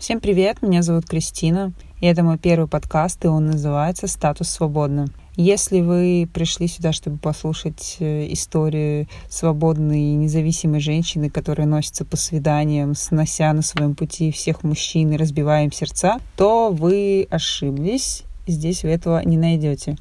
[0.00, 5.08] Всем привет, меня зовут Кристина, и это мой первый подкаст, и он называется «Статус свободно».
[5.36, 12.16] Если вы пришли сюда, чтобы послушать э, историю свободной и независимой женщины, которая носится по
[12.16, 18.84] свиданиям, снося на своем пути всех мужчин и разбивая им сердца, то вы ошиблись, здесь
[18.84, 19.98] вы этого не найдете.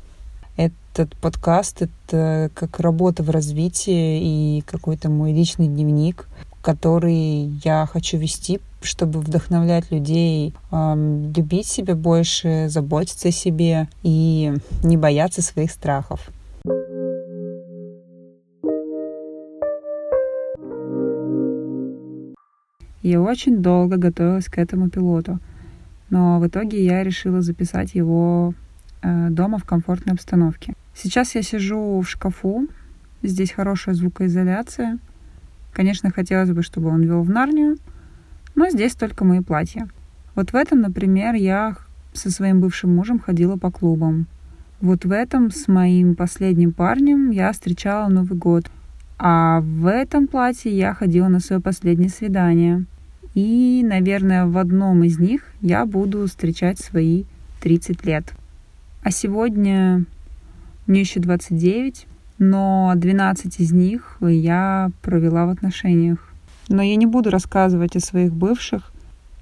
[0.56, 6.30] Этот подкаст— это как работа в развитии и какой-то мой личный дневник,
[6.62, 14.54] который я хочу вести, чтобы вдохновлять людей э, любить себя больше, заботиться о себе и
[14.84, 16.30] не бояться своих страхов.
[23.02, 25.40] Я очень долго готовилась к этому пилоту,
[26.10, 28.54] но в итоге я решила записать его
[29.02, 30.74] э, дома в комфортной обстановке.
[30.94, 32.68] Сейчас я сижу в шкафу,
[33.24, 35.00] здесь хорошая звукоизоляция,
[35.80, 37.78] Конечно, хотелось бы, чтобы он вел в Нарнию,
[38.54, 39.88] но здесь только мои платья.
[40.36, 41.78] Вот в этом, например, я
[42.12, 44.28] со своим бывшим мужем ходила по клубам.
[44.82, 48.70] Вот в этом с моим последним парнем я встречала Новый год.
[49.18, 52.84] А в этом платье я ходила на свое последнее свидание.
[53.34, 57.24] И, наверное, в одном из них я буду встречать свои
[57.62, 58.34] 30 лет.
[59.02, 60.04] А сегодня
[60.88, 62.06] мне еще 29,
[62.40, 66.34] но 12 из них я провела в отношениях.
[66.70, 68.92] Но я не буду рассказывать о своих бывших.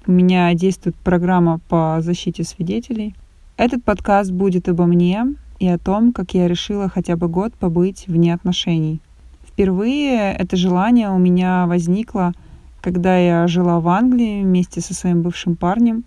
[0.06, 3.14] У меня действует программа по защите свидетелей.
[3.56, 5.26] Этот подкаст будет обо мне
[5.58, 9.00] и о том, как я решила хотя бы год побыть вне отношений.
[9.46, 12.32] Впервые это желание у меня возникло,
[12.80, 16.04] когда я жила в Англии вместе со своим бывшим парнем.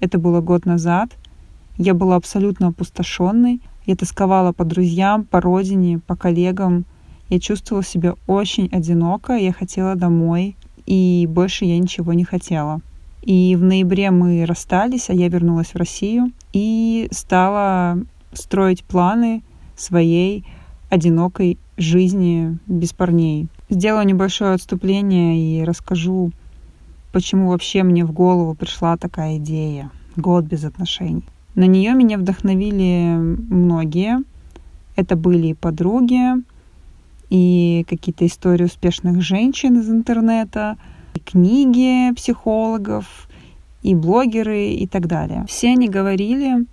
[0.00, 1.10] Это было год назад.
[1.76, 6.84] Я была абсолютно опустошенной, я тосковала по друзьям, по родине, по коллегам.
[7.28, 12.80] Я чувствовала себя очень одиноко, я хотела домой, и больше я ничего не хотела.
[13.22, 17.98] И в ноябре мы расстались, а я вернулась в Россию и стала
[18.34, 19.42] строить планы
[19.76, 20.44] своей
[20.90, 23.48] одинокой жизни без парней.
[23.70, 26.32] Сделаю небольшое отступление и расскажу,
[27.12, 29.90] почему вообще мне в голову пришла такая идея.
[30.16, 31.24] Год без отношений.
[31.54, 34.18] На нее меня вдохновили многие.
[34.96, 36.42] Это были и подруги,
[37.30, 40.76] и какие-то истории успешных женщин из интернета,
[41.14, 43.28] и книги психологов,
[43.82, 45.44] и блогеры и так далее.
[45.48, 46.66] Все они говорили,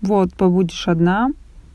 [0.00, 1.30] вот, побудешь одна,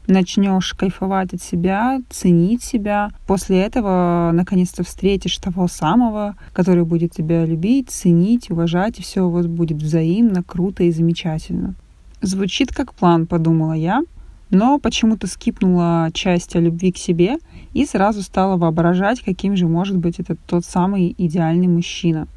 [0.08, 3.12] начнешь кайфовать от себя, ценить себя.
[3.28, 9.30] После этого наконец-то встретишь того самого, который будет тебя любить, ценить, уважать, и все у
[9.30, 11.76] вас будет взаимно, круто и замечательно.
[12.24, 14.02] Звучит как план, подумала я,
[14.50, 17.36] но почему-то скипнула часть о любви к себе
[17.74, 22.30] и сразу стала воображать, каким же может быть этот тот самый идеальный мужчина.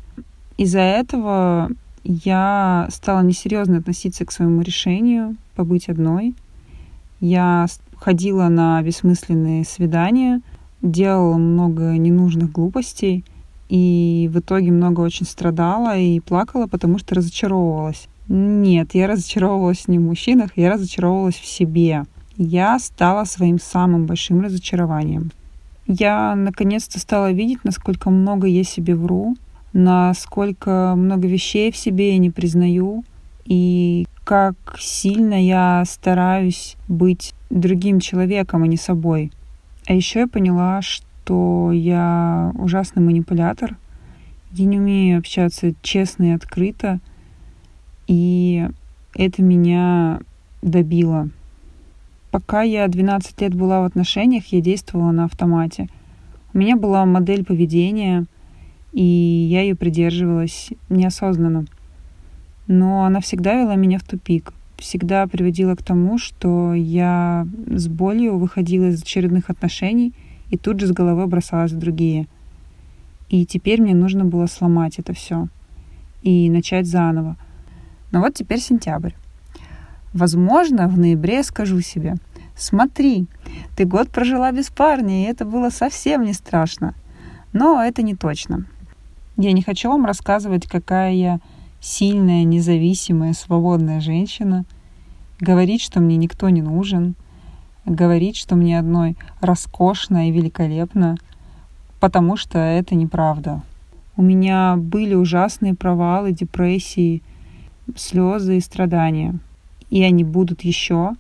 [0.59, 1.71] Из-за этого
[2.03, 6.35] я стала несерьезно относиться к своему решению побыть одной.
[7.21, 10.41] Я ходила на бессмысленные свидания,
[10.83, 13.25] делала много ненужных глупостей
[13.69, 18.09] и в итоге много очень страдала и плакала, потому что разочаровывалась.
[18.29, 22.05] Нет, я разочаровывалась не в мужчинах, я разочаровывалась в себе.
[22.37, 25.31] Я стала своим самым большим разочарованием.
[25.87, 29.37] Я наконец-то стала видеть, насколько много я себе вру,
[29.73, 33.05] насколько много вещей в себе я не признаю,
[33.45, 39.31] и как сильно я стараюсь быть другим человеком, а не собой.
[39.87, 43.77] А еще я поняла, что я ужасный манипулятор.
[44.51, 46.99] Я не умею общаться честно и открыто—
[48.07, 48.69] и
[49.15, 50.21] это меня
[50.63, 51.29] добило.
[52.31, 55.89] Пока я 12 лет была в отношениях, я действовала на автомате.
[56.53, 58.27] У меня была модель поведения,
[58.93, 61.67] и я ее придерживалась неосознанно.
[62.67, 64.53] Но она всегда вела меня в тупик.
[64.77, 70.13] Всегда приводила к тому, что я с болью выходила из очередных отношений
[70.51, 72.27] и тут же с головы бросалась в другие.
[73.29, 75.49] И теперь мне нужно было сломать это все
[76.23, 77.37] и начать заново.
[78.11, 79.13] Но вот теперь сентябрь.
[80.13, 82.15] Возможно, в ноябре скажу себе,
[82.57, 83.27] смотри,
[83.77, 86.95] ты год прожила без парня, и это было совсем не страшно.
[87.53, 88.65] Но это не точно.
[89.37, 91.41] Я не хочу вам рассказывать, какая я
[91.81, 94.65] сильная, независимая, свободная женщина,
[95.39, 97.15] говорить, что мне никто не нужен,
[97.85, 101.17] говорить, что мне одной роскошно и великолепно,
[102.01, 103.63] потому что это неправда.
[104.17, 107.23] У меня были ужасные провалы, депрессии–
[107.95, 109.39] слезы и страдания.
[109.91, 111.13] И они будут еще.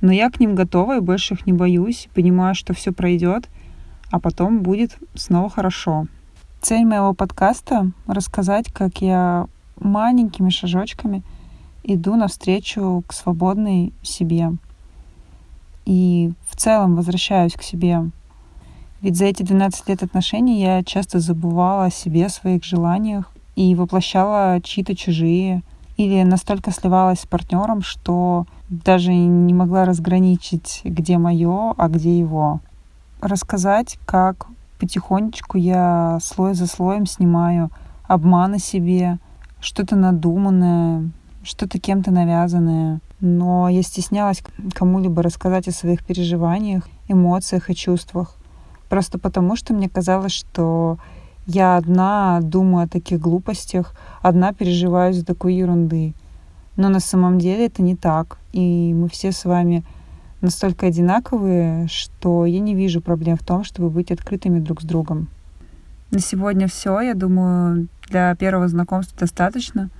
[0.00, 3.48] Но я к ним готова и больше их не боюсь, понимаю, что все пройдет,
[4.10, 6.06] а потом будет снова хорошо.
[6.60, 9.46] Цель моего подкаста— рассказать, как я
[9.78, 11.22] маленькими шажочками
[11.82, 14.52] иду навстречу к свободной себе.
[15.84, 18.10] И в целом возвращаюсь к себе.
[19.00, 23.74] Ведь за эти 12 лет отношений я часто забывала о себе, о своих желаниях и
[23.74, 25.62] воплощала чьи-то чужие.
[25.96, 32.60] Или настолько сливалась с партнером, что даже не могла разграничить, где мое, а где его.
[33.20, 34.46] Рассказать, как
[34.78, 37.70] потихонечку я слой за слоем снимаю
[38.08, 39.18] обман о себе,
[39.60, 41.10] что-то надуманное,
[41.44, 43.00] что-то кем-то навязанное.
[43.20, 44.42] Но я стеснялась
[44.74, 48.34] кому-либо рассказать о своих переживаниях, эмоциях и чувствах.
[48.88, 50.98] Просто потому, что мне казалось, что
[51.46, 56.14] я одна думаю о таких глупостях, одна переживаю за такой ерунды.
[56.76, 58.38] Но на самом деле это не так.
[58.52, 59.84] И мы все с вами
[60.40, 65.28] настолько одинаковые, что я не вижу проблем в том, чтобы быть открытыми друг с другом.
[66.10, 67.00] На сегодня все.
[67.00, 69.90] Я думаю, для первого знакомства достаточно.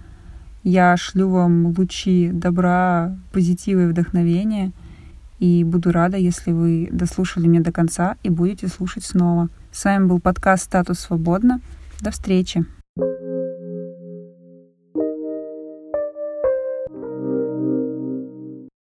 [0.62, 4.72] Я шлю вам лучи добра, позитива и вдохновения.
[5.42, 9.48] И буду рада, если вы дослушали меня до конца и будете слушать снова.
[9.72, 11.60] С вами был подкаст «Статус свободно».
[12.00, 12.64] До встречи!